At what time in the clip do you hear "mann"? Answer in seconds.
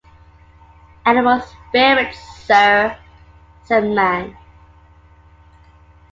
3.83-4.35